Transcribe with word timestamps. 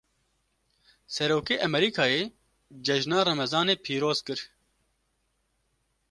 Serokê 1.13 1.55
Emerîkayê, 1.67 2.23
cejna 2.85 3.19
remezanê 3.27 3.75
pîroz 3.85 4.19
kir 4.25 4.39